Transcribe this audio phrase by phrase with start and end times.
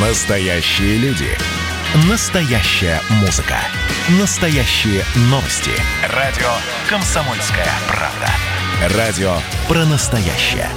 [0.00, 1.26] Настоящие люди.
[2.08, 3.56] Настоящая музыка.
[4.20, 5.72] Настоящие новости.
[6.14, 6.46] Радио
[6.88, 8.96] «Комсомольская правда».
[8.96, 9.32] Радио
[9.66, 10.68] про настоящее.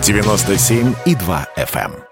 [0.00, 1.92] 97,2 FM.
[1.92, 2.04] эм.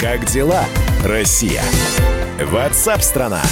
[0.00, 0.64] Как дела,
[1.04, 1.62] Россия?
[2.40, 3.42] Ватсап-страна!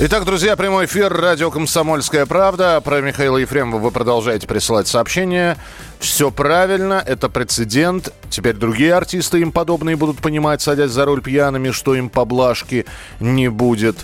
[0.00, 2.80] Итак, друзья, прямой эфир радио «Комсомольская правда».
[2.80, 5.56] Про Михаила Ефремова вы продолжаете присылать сообщения.
[6.00, 8.12] Все правильно, это прецедент.
[8.30, 12.86] Теперь другие артисты им подобные будут понимать, садясь за руль пьяными, что им поблажки
[13.18, 13.96] не будет.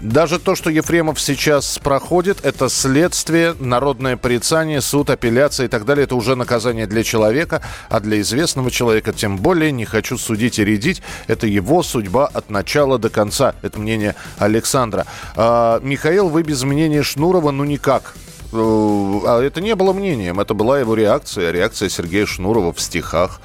[0.00, 6.04] Даже то, что Ефремов сейчас проходит, это следствие, народное порицание, суд, апелляция и так далее.
[6.04, 10.64] Это уже наказание для человека, а для известного человека тем более не хочу судить и
[10.64, 11.02] рядить.
[11.26, 13.54] Это его судьба от начала до конца.
[13.62, 15.06] Это мнение Александра.
[15.34, 18.14] А, Михаил, вы без мнения Шнурова ну никак.
[18.52, 23.40] Э, А это не было мнением, это была его реакция, реакция Сергея Шнурова в стихах.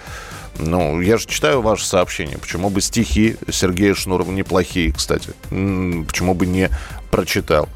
[0.59, 2.37] Ну, я же читаю ваши сообщения.
[2.37, 5.31] Почему бы стихи Сергея Шнурова неплохие, кстати?
[5.49, 6.69] Почему бы не
[7.09, 7.67] прочитал?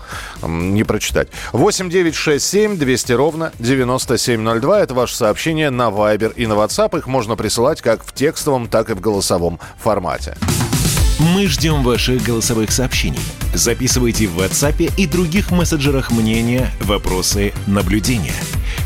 [0.43, 1.27] Не прочитать.
[1.53, 4.81] 8 9 6 7 200 ровно 9702.
[4.81, 6.97] Это ваше сообщение на Viber и на WhatsApp.
[6.99, 10.37] Их можно присылать как в текстовом, так и в голосовом формате.
[11.19, 13.19] Мы ждем ваших голосовых сообщений.
[13.51, 18.35] Записывайте в WhatsApp и других мессенджерах мнения, вопросы, наблюдения.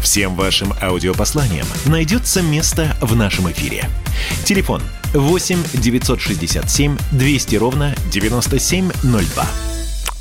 [0.01, 3.83] Всем вашим аудиопосланиям найдется место в нашем эфире.
[4.45, 4.81] Телефон
[5.13, 9.45] 8 967 200 ровно 9702.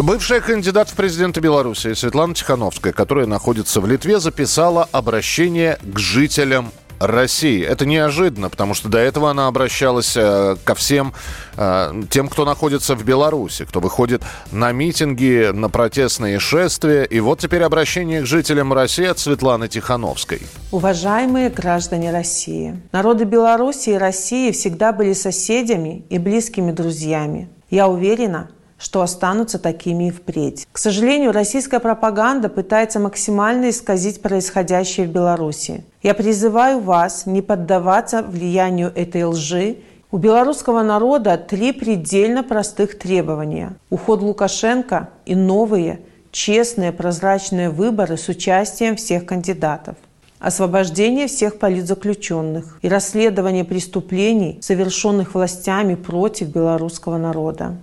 [0.01, 6.73] Бывшая кандидат в президенты Беларуси Светлана Тихановская, которая находится в Литве, записала обращение к жителям
[7.01, 7.65] России.
[7.65, 11.15] Это неожиданно, потому что до этого она обращалась э, ко всем
[11.57, 17.05] э, тем, кто находится в Беларуси, кто выходит на митинги, на протестные шествия.
[17.05, 20.43] И вот теперь обращение к жителям России от Светланы Тихановской.
[20.71, 27.49] Уважаемые граждане России, народы Беларуси и России всегда были соседями и близкими друзьями.
[27.71, 30.67] Я уверена, что останутся такими и впредь.
[30.73, 35.85] К сожалению, российская пропаганда пытается максимально исказить происходящее в Беларуси.
[36.03, 39.77] Я призываю вас не поддаваться влиянию этой лжи.
[40.11, 43.77] У белорусского народа три предельно простых требования.
[43.91, 46.01] Уход Лукашенко и новые,
[46.33, 49.97] честные, прозрачные выборы с участием всех кандидатов
[50.41, 57.77] освобождение всех политзаключенных и расследование преступлений, совершенных властями против белорусского народа.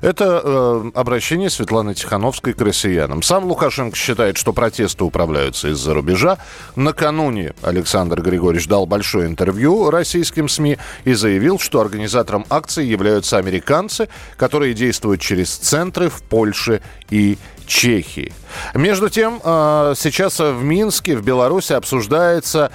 [0.00, 3.22] Это э, обращение Светланы Тихановской к россиянам.
[3.22, 6.38] Сам Лукашенко считает, что протесты управляются из-за рубежа.
[6.74, 14.08] Накануне Александр Григорьевич дал большое интервью российским СМИ и заявил, что организатором акции являются американцы,
[14.36, 18.32] которые действуют через центры в Польше и Чехии.
[18.74, 22.70] Между тем, э, сейчас в Минске, в Беларуси обсуждается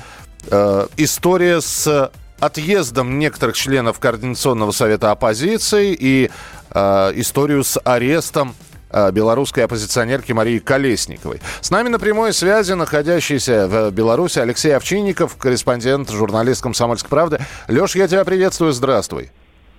[0.50, 6.32] э, история с отъездом некоторых членов Координационного совета оппозиции и
[6.74, 8.56] э, историю с арестом
[8.90, 11.42] э, белорусской оппозиционерки Марии Колесниковой.
[11.62, 17.40] С нами на прямой связи находящийся в Беларуси Алексей Овчинников, корреспондент, журналист «Комсомольской правды».
[17.68, 19.32] Леш, я тебя приветствую, здравствуй.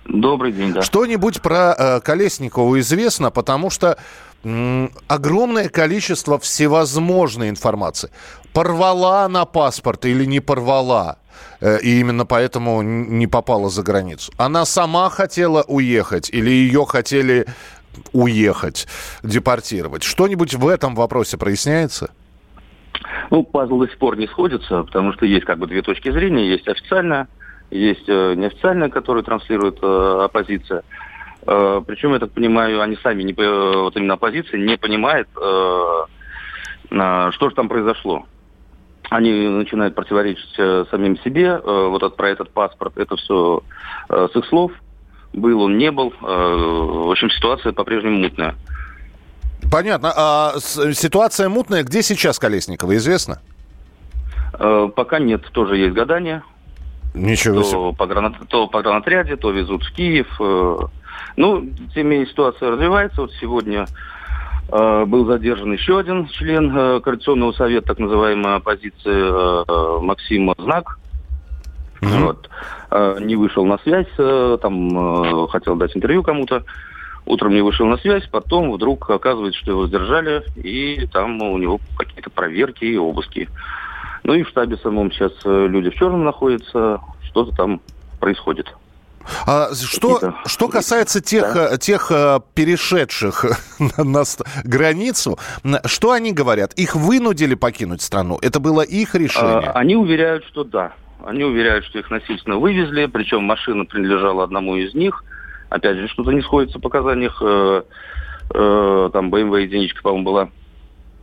[0.05, 0.81] Добрый день, да.
[0.81, 3.97] Что-нибудь про э, Колесникову известно, потому что
[4.43, 8.09] м, огромное количество всевозможной информации.
[8.51, 11.17] Порвала она паспорт или не порвала?
[11.61, 14.31] Э, И именно поэтому не попала за границу.
[14.37, 17.45] Она сама хотела уехать или ее хотели
[18.11, 18.87] уехать,
[19.23, 20.03] депортировать?
[20.03, 22.11] Что-нибудь в этом вопросе проясняется?
[23.29, 26.47] Ну, пазл до сих пор не сходится, потому что есть как бы две точки зрения.
[26.47, 27.27] Есть официальная,
[27.71, 30.83] есть э, неофициальная, которую транслирует э, оппозиция.
[31.45, 36.05] Э, причем, я так понимаю, они сами, не, э, вот именно оппозиция, не понимает, э,
[36.89, 38.25] что же там произошло.
[39.13, 41.61] Они начинают противоречить э, самим себе.
[41.63, 43.61] Э, вот от- про этот паспорт, это все
[44.09, 44.71] э, с их слов.
[45.33, 46.13] Был он, не был.
[46.19, 48.55] В общем, ситуация по-прежнему мутная.
[49.71, 50.11] Понятно.
[50.15, 51.83] А ситуация мутная.
[51.83, 53.39] Где сейчас Колесникова, известно?
[54.51, 56.43] Пока нет, тоже есть гадания.
[57.15, 57.71] Ничего себе.
[57.73, 60.27] то по, гранат, то по гранотряде, то везут в Киев.
[60.39, 61.61] Ну,
[61.95, 63.21] тем не менее, ситуация развивается.
[63.21, 63.87] Вот сегодня
[64.69, 70.97] был задержан еще один член э, Координационного совета, так называемой оппозиции, э, э, Максим Знак.
[72.01, 72.49] Вот.
[72.91, 76.63] Э, не вышел на связь, э, там э, хотел дать интервью кому-то.
[77.25, 81.79] Утром не вышел на связь, потом вдруг оказывается, что его задержали, и там у него
[81.97, 83.47] какие-то проверки и обыски.
[84.23, 87.81] Ну и в штабе самом сейчас э, люди в черном находятся, что-то там
[88.19, 88.73] происходит.
[89.47, 91.73] А что, что касается тех, Да.
[91.73, 93.45] э, тех э, перешедших
[93.97, 94.23] на, на
[94.63, 95.37] границу,
[95.85, 96.73] что они говорят?
[96.73, 98.37] Их вынудили покинуть страну?
[98.41, 99.69] Это было их А, решение?
[99.71, 100.93] Они уверяют, что да.
[101.25, 105.23] Они уверяют, что их насильственно вывезли, причем машина принадлежала одному из них.
[105.69, 107.41] Опять же, что-то не сходится в показаниях.
[107.41, 107.83] Э,
[108.53, 110.49] э, там BMW единичка, по-моему, была.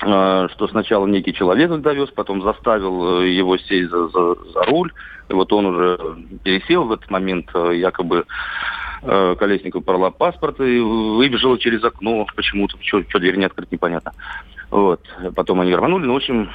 [0.03, 4.63] Э, что сначала некий человек их довез, потом заставил э, его сесть за, за, за
[4.65, 4.93] руль.
[5.29, 5.99] И вот он уже
[6.43, 8.25] пересел в этот момент, э, якобы
[9.03, 12.79] э, Колесников порвала паспорт и выбежала через окно почему-то.
[12.81, 14.13] Что, что дверь не открыть, непонятно.
[14.71, 15.03] Вот.
[15.37, 16.07] Потом они рванули.
[16.07, 16.51] Ну, в общем,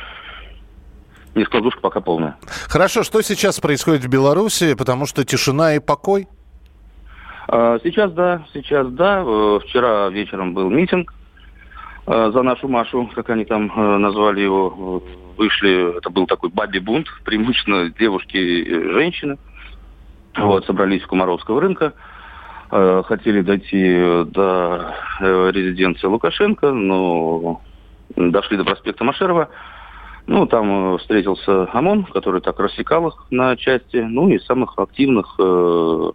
[1.36, 2.38] нескладушка пока полная.
[2.68, 4.74] Хорошо, что сейчас происходит в Беларуси?
[4.74, 6.28] Потому что тишина и покой?
[7.48, 9.24] А, сейчас да, сейчас да.
[9.60, 11.14] Вчера вечером был митинг
[12.06, 15.02] за нашу Машу, как они там э, назвали его.
[15.38, 19.38] Вышли, это был такой баби-бунт, преимущественно девушки и женщины.
[20.38, 21.94] Вот, собрались у Комаровского рынка.
[22.70, 27.62] Хотели дойти до резиденции Лукашенко, но
[28.16, 29.50] дошли до проспекта Машерова.
[30.28, 33.98] Ну, там встретился ОМОН, который так рассекал их на части.
[33.98, 36.12] Ну, и самых активных э,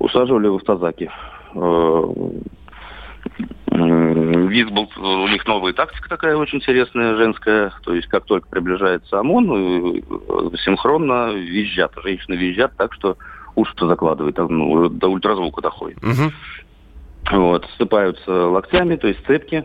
[0.00, 1.08] усаживали в автозаки.
[1.54, 2.04] Э,
[4.48, 7.72] Вид был, у них новая тактика такая очень интересная, женская.
[7.82, 10.02] То есть, как только приближается ОМОН, э,
[10.64, 11.92] синхронно визжат.
[12.02, 13.16] Женщины визжат так, что
[13.54, 15.98] уши-то закладывает, ну, до ультразвука доходит.
[16.02, 17.36] Угу.
[17.38, 19.64] Вот, ссыпаются локтями, то есть цепки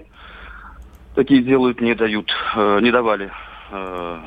[1.16, 3.32] такие делают, не дают, э, не давали
[3.72, 4.20] э,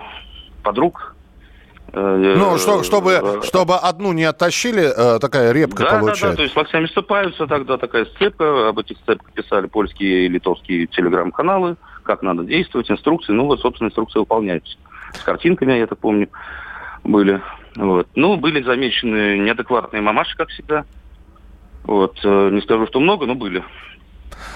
[0.62, 1.14] подруг
[1.92, 6.24] ну, что, чтобы, э, чтобы одну не оттащили, э, такая репка да, получается.
[6.24, 10.28] Да, да, то есть локтями сцепаются, тогда такая сцепка, об этих сцепках писали польские и
[10.28, 14.76] литовские телеграм-каналы, как надо действовать, инструкции, ну вот, собственно, инструкции выполняются.
[15.14, 16.28] С картинками, я так помню,
[17.02, 17.40] были.
[17.76, 18.08] Вот.
[18.14, 20.84] Ну, были замечены неадекватные мамаши, как всегда.
[21.84, 23.64] Вот, не скажу, что много, но были.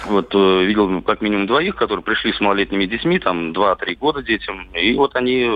[0.06, 4.94] Вот видел как минимум двоих, которые пришли с малолетними детьми, там 2-3 года детям, и
[4.94, 5.50] вот они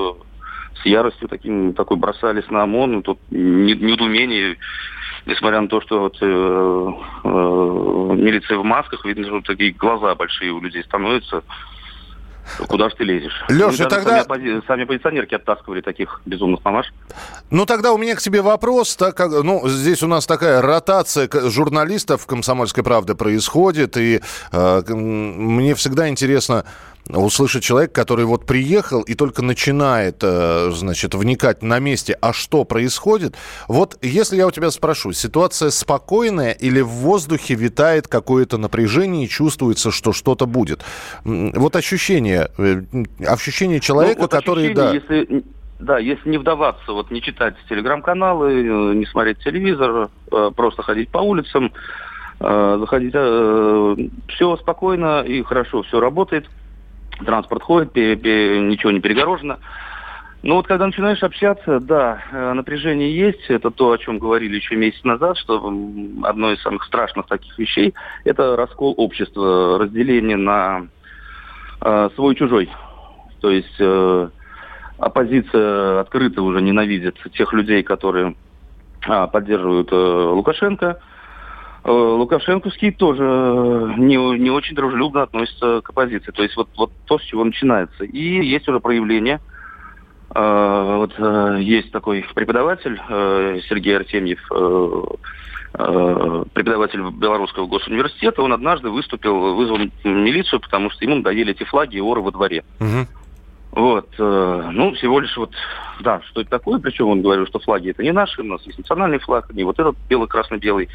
[0.83, 3.03] с яростью таким, такой бросались на ОМОН.
[3.03, 4.57] Тут недоумение,
[5.27, 7.29] несмотря на то, что вот, э, э,
[8.17, 11.43] милиция в масках, видно, что такие глаза большие у людей становятся.
[12.69, 13.45] Куда же ты лезешь?
[13.49, 14.25] Леша, ну, тогда...
[14.25, 16.87] Сами, сами позиционерки оттаскивали таких безумных мамаш.
[17.51, 18.97] Ну, тогда у меня к тебе вопрос.
[18.97, 24.21] Так как, ну, здесь у нас такая ротация журналистов «Комсомольской правды» происходит, и
[24.53, 26.65] э, мне всегда интересно,
[27.08, 32.64] услышать человек, который вот приехал и только начинает, э, значит, вникать на месте, а что
[32.64, 33.34] происходит.
[33.66, 39.28] Вот если я у тебя спрошу, ситуация спокойная или в воздухе витает какое-то напряжение и
[39.28, 40.82] чувствуется, что что-то будет?
[41.25, 42.82] Вот ощущение, э,
[43.26, 44.93] ощущение человека, ну, вот который, да...
[44.93, 45.44] Если...
[45.81, 50.10] Да, если не вдаваться, вот не читать телеграм-каналы, э, не смотреть телевизор,
[50.56, 51.72] просто ходить по улицам,
[52.40, 56.46] заходить, все спокойно и хорошо, все работает
[57.25, 59.59] транспорт ходит, ничего не перегорожено.
[60.43, 63.44] Но вот когда начинаешь общаться, да, э, напряжение есть.
[63.49, 65.56] Это то, о чем говорили еще месяц назад, что
[66.23, 67.93] одно из самых страшных таких вещей–
[68.25, 70.87] это раскол общества, разделение на
[71.81, 72.70] э, свой-чужой.
[73.41, 74.29] То есть э,
[74.99, 78.37] оппозиция открыто уже ненавидит тех людей, которые
[79.09, 81.00] э, поддерживают э, Лукашенко–
[81.85, 86.33] Лукашенковский тоже э, не, не очень дружелюбно относится к оппозиции.
[86.33, 88.05] То есть вот, вот то, с чего начинается.
[88.05, 89.41] И есть уже проявление.
[90.35, 91.19] Э, вот
[91.61, 93.01] есть такой преподаватель
[93.69, 94.41] Сергей Артемьев,
[95.73, 102.01] преподаватель Белорусского госуниверситета, он однажды выступил, вызвал милицию, потому что ему надоели эти флаги и
[102.01, 102.65] оры во дворе.
[102.81, 103.06] Угу.
[103.73, 105.53] Вот, ну, всего лишь вот,
[106.01, 108.79] да, что это такое, причем он говорил, что флаги это не наши, у нас есть
[108.79, 110.89] национальный флаг, не вот этот бело-красно-белый.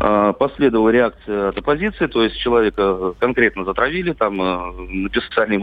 [0.00, 5.56] А, последовала реакция от оппозиции, то есть человека конкретно затравили, там э, написали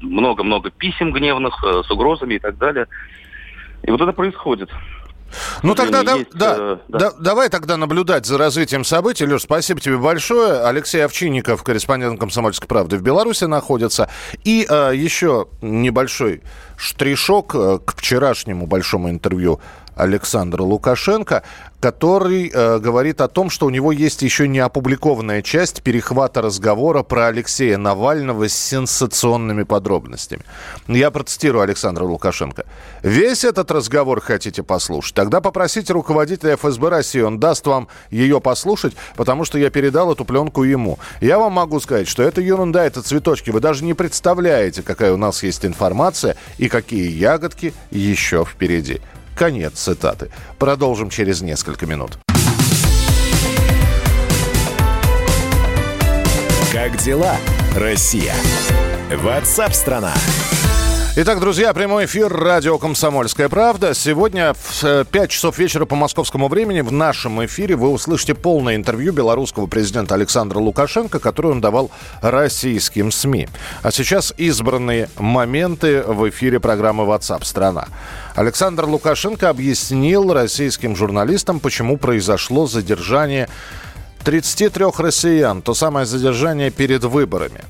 [0.00, 2.86] много-много писем гневных э, с угрозами и так далее.
[3.82, 4.70] И вот это происходит.
[5.62, 6.98] Ну тогда да, есть, да, э, да.
[6.98, 9.26] Да, давай тогда наблюдать за развитием событий.
[9.26, 10.64] Леш, спасибо тебе большое.
[10.64, 14.08] Алексей Овчинников, корреспондент «Комсомольской правды» в Беларуси находится.
[14.44, 16.42] И э, еще небольшой
[16.76, 19.60] штришок э, к вчерашнему большому интервью
[19.96, 21.42] Александра Лукашенко,
[21.80, 27.02] который э, говорит о том, что у него есть еще не опубликованная часть перехвата разговора
[27.02, 30.42] про Алексея Навального с сенсационными подробностями.
[30.86, 32.66] Я процитирую Александра Лукашенко.
[33.02, 35.14] «Весь этот разговор хотите послушать?
[35.14, 40.24] Тогда попросите руководителя ФСБ России, он даст вам ее послушать, потому что я передал эту
[40.24, 40.98] пленку ему.
[41.20, 43.50] Я вам могу сказать, что это ерунда, это цветочки.
[43.50, 49.00] Вы даже не представляете, какая у нас есть информация и какие ягодки еще впереди».
[49.36, 50.30] Конец цитаты.
[50.58, 52.18] Продолжим через несколько минут.
[56.72, 57.36] Как дела,
[57.76, 58.34] Россия?
[59.14, 60.14] Ватсап-страна!
[61.18, 63.94] Итак, друзья, прямой эфир радио «Комсомольская правда».
[63.94, 68.76] Сегодня в 5 э, часов вечера по московскому времени в нашем эфире вы услышите полное
[68.76, 73.48] интервью белорусского президента Александра Лукашенко, которое он давал российским СМИ.
[73.82, 77.86] А сейчас избранные моменты в эфире программы WhatsApp страна».
[78.34, 83.48] Александр Лукашенко объяснил российским журналистам, почему произошло задержание
[84.26, 87.60] 33 россиян, то самое задержание перед выборами.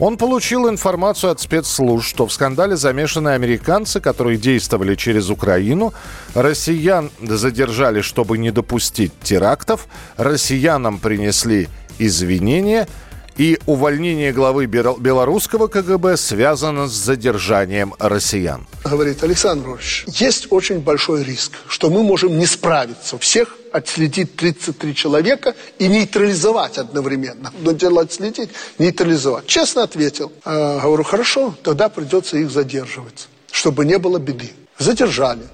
[0.00, 5.94] Он получил информацию от спецслужб, что в скандале замешаны американцы, которые действовали через Украину.
[6.34, 9.86] Россиян задержали, чтобы не допустить терактов.
[10.16, 11.68] Россиянам принесли
[12.00, 12.88] извинения–
[13.40, 18.66] и увольнение главы белорусского КГБ связано с задержанием россиян.
[18.84, 23.16] Говорит Александр Ильич, есть очень большой риск, что мы можем не справиться.
[23.16, 27.50] Всех отследить 33 человека и нейтрализовать одновременно.
[27.60, 29.46] Но дело отследить, нейтрализовать.
[29.46, 30.30] Честно ответил.
[30.44, 34.50] Э, говорю, хорошо, тогда придется их задерживать, чтобы не было беды.
[34.78, 35.44] Задержали.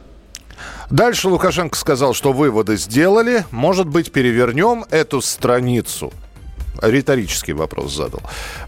[0.91, 3.45] Дальше Лукашенко сказал, что выводы сделали.
[3.53, 6.13] Может быть, перевернем эту страницу
[6.83, 8.21] риторический вопрос задал.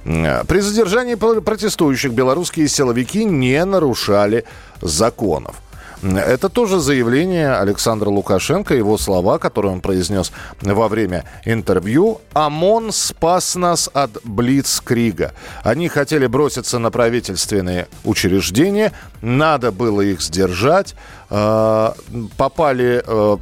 [0.04, 4.44] При задержании протестующих белорусские силовики не нарушали
[4.80, 5.56] законов.
[6.02, 12.20] Это тоже заявление Александра Лукашенко, его слова, которые он произнес во время интервью.
[12.34, 15.32] ОМОН спас нас от Блицкрига.
[15.64, 20.94] Они хотели броситься на правительственные учреждения, надо было их сдержать.
[21.30, 21.92] Э,
[22.36, 23.36] попали, э,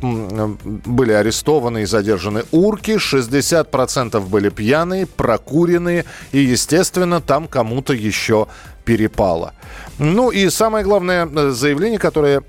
[0.87, 8.49] были арестованы и задержаны урки, 60% были пьяные, прокуренные, и, естественно, там кому-то еще
[8.85, 9.53] перепало.
[9.99, 12.43] Ну и самое главное э, заявление, которое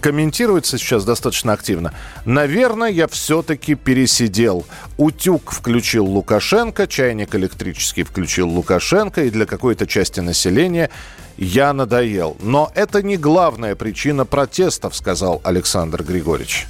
[0.00, 1.92] комментируется сейчас достаточно активно.
[2.24, 4.64] Наверное, я все-таки пересидел.
[4.96, 10.90] Утюг включил Лукашенко, чайник электрический включил Лукашенко, и для какой-то части населения
[11.36, 12.36] я надоел.
[12.40, 16.66] Но это не главная причина протестов, сказал Александр Григорьевич.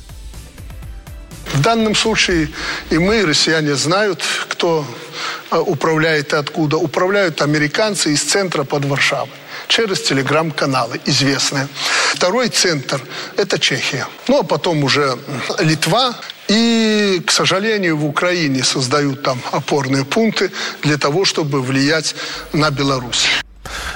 [1.53, 2.49] В данном случае
[2.91, 4.85] и мы, и россияне, знают, кто
[5.53, 6.79] э, управляет и откуда.
[6.79, 9.31] Управляют американцы из центра под Варшавой
[9.75, 11.67] через телеграм-каналы известные.
[12.13, 13.01] Второй центр–
[13.37, 14.07] это Чехия.
[14.29, 15.19] Ну, а потом уже
[15.59, 16.15] Литва.
[16.47, 20.53] И, к сожалению, в Украине создают там опорные пункты
[20.83, 22.15] для того, чтобы влиять
[22.53, 23.27] на Беларусь.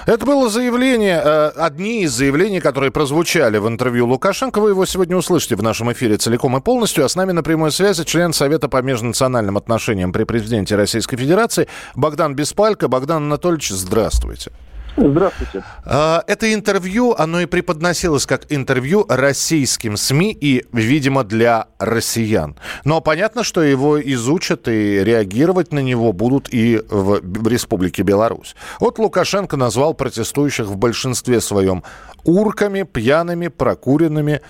[0.06, 4.60] Это было заявление, э, одни из заявлений, которые прозвучали в интервью Лукашенко.
[4.60, 7.04] Вы его сегодня услышите в нашем эфире целиком и полностью.
[7.04, 11.68] А с нами на прямой связи член Совета по межнациональным отношениям при президенте Российской Федерации
[11.94, 12.88] Богдан Беспалько.
[12.88, 14.50] Богдан Анатольевич, здравствуйте.
[14.98, 15.62] Здравствуйте.
[15.84, 22.56] А, это интервью, оно и преподносилось как интервью российским СМИ и, видимо, для россиян.
[22.84, 28.56] Но понятно, что его изучат и реагировать на него будут и в Республике Беларусь.
[28.80, 31.84] Вот Лукашенко назвал протестующих в большинстве своем
[32.24, 34.40] урками, пьяными, прокуренными.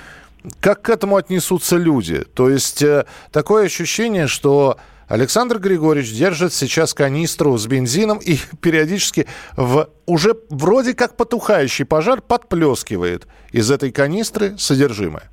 [0.60, 2.24] Как к этому отнесутся люди?
[2.34, 4.78] То есть э, такое ощущение, что
[5.08, 12.20] Александр Григорьевич держит сейчас канистру с бензином и периодически в уже вроде как потухающий пожар
[12.20, 15.30] подплескивает из этой канистры содержимое.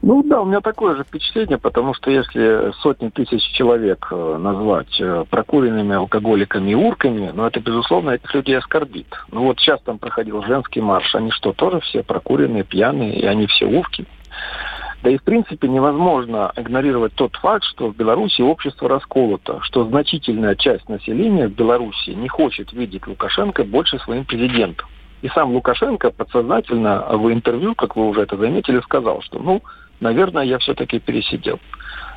[0.00, 5.00] Ну да, у меня такое же впечатление, потому что если сотни тысяч человек э, назвать
[5.00, 9.06] э, прокуренными алкоголиками и урками, ну это, безусловно, этих людей оскорбит.
[9.30, 13.46] Ну вот сейчас там проходил женский марш, они что, тоже все прокуренные, пьяные, и они
[13.46, 14.04] все урки?
[15.02, 20.54] Да и в принципе невозможно игнорировать тот факт, что в Беларуси общество расколото, что значительная
[20.54, 24.88] часть населения в Беларуси не хочет видеть Лукашенко больше своим президентом.
[25.22, 29.62] И сам Лукашенко подсознательно в интервью, как вы уже это заметили, сказал, что, ну,
[30.00, 31.58] наверное, я все-таки пересидел.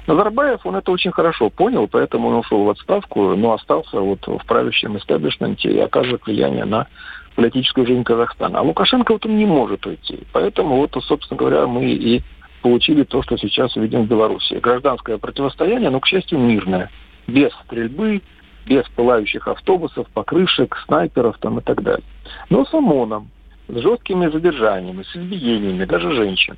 [0.07, 4.45] Назарбаев, он это очень хорошо понял, поэтому он ушел в отставку, но остался вот в
[4.45, 6.87] правящем истеблишменте и оказывает влияние на
[7.35, 8.59] политическую жизнь Казахстана.
[8.59, 10.19] А Лукашенко вот он не может уйти.
[10.31, 12.23] Поэтому вот, собственно говоря, мы и
[12.65, 14.55] получили то, что сейчас видим в Беларуси.
[14.55, 16.89] Гражданское противостояние, но, к счастью, мирное.
[17.27, 18.23] Без стрельбы,
[18.65, 22.03] без пылающих автобусов, покрышек, снайперов там и так далее.
[22.49, 23.29] Но с ОМОНом,
[23.67, 26.57] с жесткими задержаниями, с избиениями, даже женщин,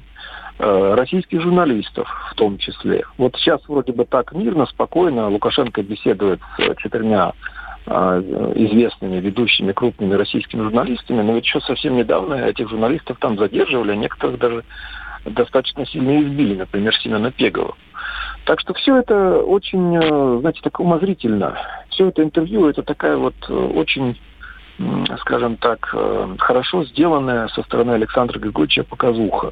[0.59, 3.03] э, российских журналистов в том числе.
[3.17, 7.33] Вот сейчас вроде бы так мирно, спокойно Лукашенко беседует с четырьмя
[7.85, 13.91] э, известными ведущими крупными российскими журналистами, но ведь еще совсем недавно этих журналистов там задерживали,
[13.91, 14.63] а некоторых даже
[15.29, 17.75] достаточно сильно избили, например, Семена Пегова.
[18.45, 21.57] Так что все это очень, э, знаете, так умозрительно.
[21.89, 24.19] Все это интервью, это такая вот э, очень,
[25.19, 29.51] скажем так, э, хорошо сделанная со стороны Александра Григорьевича показуха.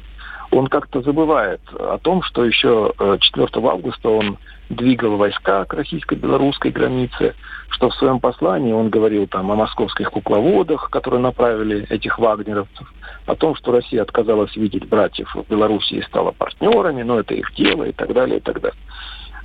[0.50, 6.70] он как-то забывает о том, что еще 4 э, августа он двигал войска к российско-белорусской
[6.70, 7.34] границе,
[7.68, 12.92] что в своем послании он говорил там о московских кукловодах, которые направили этих вагнеровцев,
[13.26, 17.54] о том, что Россия отказалась видеть братьев в Беларуси и стала партнерами, но это их
[17.54, 18.78] дело и так далее, и так далее.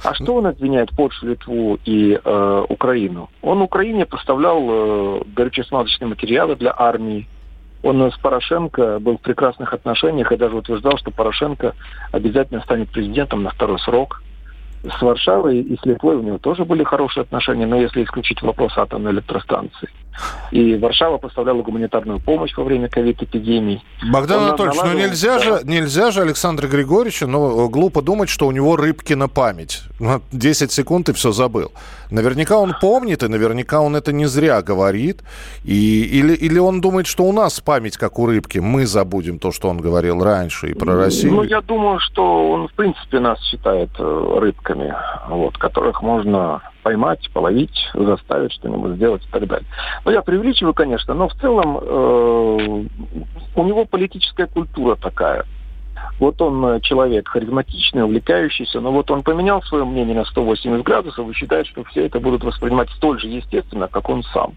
[0.03, 3.29] А что он обвиняет Польшу, Литву и э, Украину?
[3.43, 7.27] Он Украине поставлял э, горюче-смазочные материалы для армии.
[7.83, 11.75] Он с Порошенко был в прекрасных отношениях и даже утверждал, что Порошенко
[12.11, 14.23] обязательно станет президентом на второй срок
[14.83, 18.77] с Варшавой и с Литвой у него тоже были хорошие отношения, но если исключить вопрос
[18.77, 19.89] атомной электростанции.
[20.51, 23.81] И Варшава поставляла гуманитарную помощь во время ковид-эпидемии.
[24.11, 25.39] Богдан Он Анатольевич, ну нельзя, да.
[25.39, 29.83] же, нельзя же Александру Григорьевичу ну, глупо думать, что у него рыбки на память.
[30.31, 31.71] 10 ну, секунд и все забыл.
[32.09, 35.21] Наверняка он помнит, и наверняка он это не зря говорит.
[35.63, 38.59] И, или, или он думает, что у нас память как у рыбки.
[38.59, 41.33] Мы забудем то, что он говорил раньше и про Россию.
[41.33, 44.93] Ну, я думаю, что он, в принципе, нас считает э, рыбками,
[45.29, 49.67] вот, которых можно поймать, половить, заставить что-нибудь сделать и так далее.
[50.05, 52.85] Но я преувеличиваю, конечно, но в целом э,
[53.55, 55.45] у него политическая культура такая.
[56.19, 61.29] Вот он э, человек харизматичный, увлекающийся, но вот он поменял свое мнение на 180 градусов
[61.29, 64.53] и считает, что все это будут воспринимать столь же естественно, как он сам.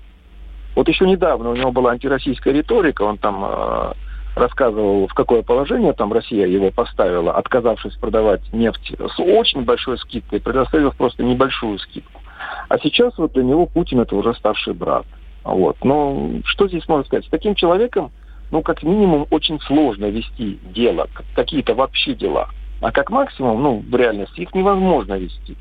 [0.74, 3.92] Вот еще недавно у него была антироссийская риторика, он там э,
[4.34, 10.40] рассказывал, в какое положение там Россия его поставила, отказавшись продавать нефть с очень большой скидкой,
[10.40, 12.20] предоставив просто небольшую скидку.
[12.68, 15.06] А сейчас вот для него Путин это уже старший брат.
[15.44, 15.76] Вот.
[15.84, 17.26] Но что здесь можно сказать?
[17.26, 18.10] С таким человеком,
[18.50, 22.48] ну, как минимум, очень сложно вести дело, какие-то вообще дела.
[22.80, 25.56] А как максимум, ну, в реальности их невозможно вести.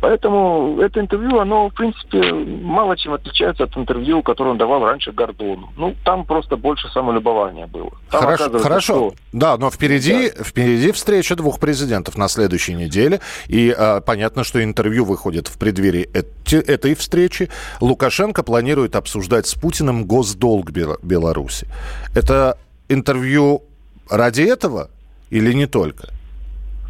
[0.00, 5.12] Поэтому это интервью, оно, в принципе, мало чем отличается от интервью, которое он давал раньше
[5.12, 5.72] Гордону.
[5.76, 7.90] Ну, там просто больше самолюбования было.
[8.10, 8.94] Там, хорошо, хорошо.
[8.94, 9.14] Что...
[9.32, 10.44] да, но впереди, да.
[10.44, 13.20] впереди встреча двух президентов на следующей неделе.
[13.48, 17.48] И а, понятно, что интервью выходит в преддверии эти, этой встречи.
[17.80, 21.66] Лукашенко планирует обсуждать с Путиным госдолг Беларуси.
[22.14, 23.62] Это интервью
[24.10, 24.90] ради этого
[25.30, 26.08] или не только?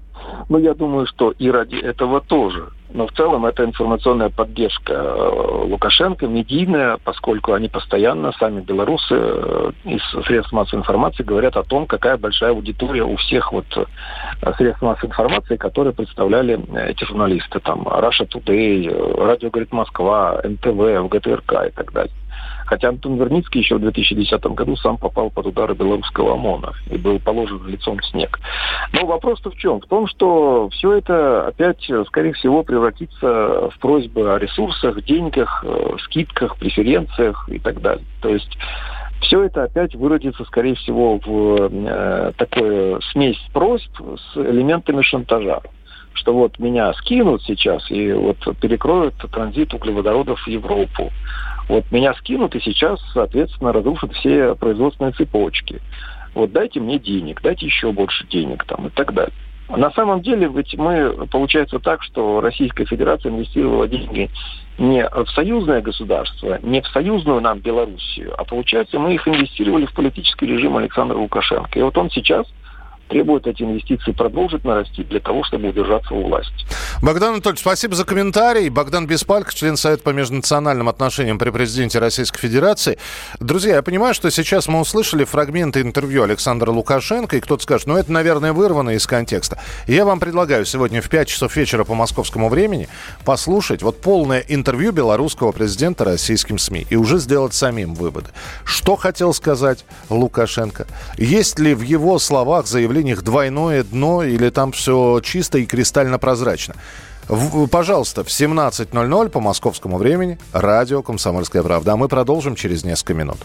[0.47, 2.69] Ну, я думаю, что и ради этого тоже.
[2.95, 9.71] Но в целом это информационная поддержка э, Лукашенко, медийная, поскольку они постоянно, сами белорусы э,
[9.85, 14.81] из средств массовой информации говорят о том, какая большая аудитория у всех вот э, средств
[14.81, 17.59] массовой информации, которые представляли эти журналисты.
[17.59, 22.13] Там Russia Today, Радио говорит Москва, НТВ, ВГТРК и так далее.
[22.65, 27.19] Хотя Антон Верницкий еще в 2010 году сам попал под удары белорусского ОМОНа и был
[27.19, 28.39] положен лицом в снег.
[28.93, 29.79] Но вопрос-то в чем?
[29.81, 35.97] В том, что все это опять, скорее всего, превратится в просьбы о ресурсах, деньгах, э,
[36.03, 38.05] скидках, преференциях и так далее.
[38.21, 38.57] То есть
[39.21, 45.61] все это опять выродится, скорее всего, в э, такую смесь просьб с элементами шантажа
[46.15, 51.11] что вот меня скинут сейчас и вот перекроют транзит углеводородов в Европу.
[51.67, 55.81] Вот меня скинут и сейчас, соответственно, разрушат все производственные цепочки.
[56.33, 59.33] Вот дайте мне денег, дайте еще больше денег там и так далее.
[59.67, 64.29] На самом деле, ведь мы, получается так, что Российская Федерация инвестировала деньги
[64.77, 69.93] не в союзное государство, не в союзную нам Белоруссию, а получается мы их инвестировали в
[69.93, 71.79] политический режим Александра Лукашенко.
[71.79, 72.45] И вот он сейчас
[73.07, 76.53] требует эти инвестиции продолжить нарастить для того, чтобы удержаться у власти.
[77.01, 78.69] Богдан Анатольевич, спасибо за комментарий.
[78.69, 82.97] Богдан Беспалько, член Совета по межнациональным отношениям при президенте Российской Федерации.
[83.39, 87.95] Друзья, я понимаю, что сейчас мы услышали фрагменты интервью Александра Лукашенко, и кто-то скажет, ну
[87.95, 89.61] это, наверное, вырвано из контекста.
[89.87, 92.87] Я вам предлагаю сегодня в 5 часов вечера по московскому времени
[93.23, 98.31] послушать вот полное интервью белорусского президента российским СМИ и уже сделать самим выводы.
[98.63, 100.87] Что хотел сказать Лукашенко?
[101.17, 106.17] Есть ли в его словах заявление заявлениях двойное дно или там все чисто и кристально
[106.17, 106.75] прозрачно.
[107.27, 111.93] В, пожалуйста, в 17.00 по московскому времени радио «Комсомольская правда».
[111.93, 113.37] А мы продолжим через несколько минут.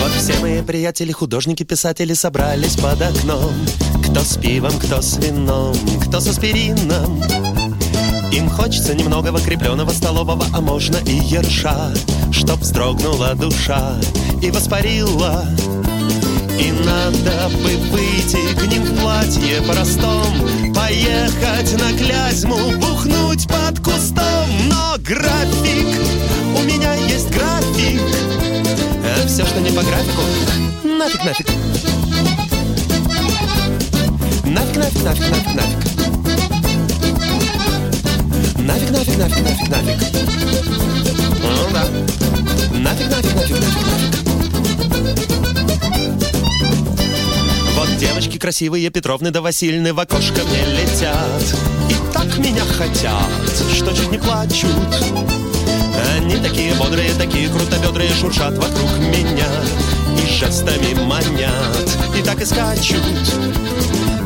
[0.00, 3.52] Вот все мои приятели, художники, писатели собрались под окном.
[4.04, 5.74] Кто с пивом, кто с вином,
[6.06, 7.67] кто с аспирином.
[8.32, 11.92] Им хочется немного крепленого столового, а можно и ерша,
[12.30, 13.94] Чтоб вздрогнула душа
[14.42, 15.46] и воспарила.
[16.60, 24.48] И надо бы выйти к ним в платье простом, Поехать на Клязьму, бухнуть под кустом.
[24.68, 25.86] Но график,
[26.56, 28.02] у меня есть график,
[29.04, 30.22] а все, что не по графику,
[30.84, 31.46] нафиг, нафиг.
[34.44, 35.87] Нафиг, нафиг, нафиг, нафиг, нафиг.
[38.68, 39.96] Нафиг, нафиг, нафиг, нафиг, нафиг.
[41.40, 41.84] Ну да.
[42.78, 44.18] Нафиг, нафиг, нафиг, нафиг, нафиг.
[47.76, 51.42] Вот девочки красивые Петровны да Васильны в окошко мне летят
[51.88, 53.30] И так меня хотят,
[53.74, 54.68] что чуть не плачут
[56.18, 59.48] Они такие бодрые, такие крутобедрые Шуршат вокруг меня
[60.22, 63.02] и жестами манят И так и скачут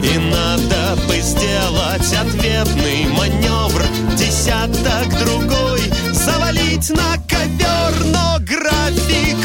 [0.02, 3.71] и надо бы сделать ответный маневр
[4.16, 5.80] Десяток другой
[6.12, 9.36] завалить на ковер Но график,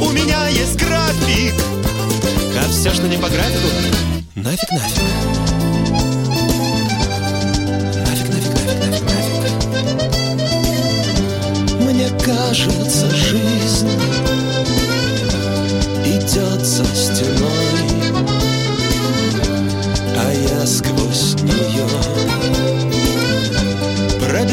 [0.00, 1.54] у меня есть график.
[2.56, 3.68] А все, что не по графику,
[4.34, 5.02] нафиг, нафиг.
[11.80, 13.88] Мне кажется, жизнь
[16.04, 17.43] идет за стеной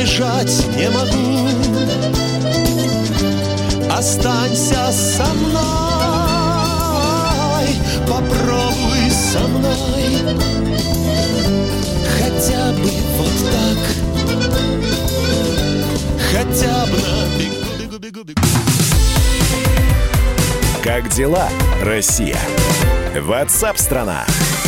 [0.02, 1.48] пробежать не могу.
[3.92, 5.62] Останься со мной,
[8.08, 10.18] попробуй со мной,
[12.18, 13.78] хотя бы вот так,
[16.32, 18.42] хотя бы на бегу, бегу, бегу, бегу.
[20.84, 21.48] Как дела,
[21.84, 22.40] Россия?
[23.20, 24.26] Ватсап-страна!
[24.26, 24.61] страна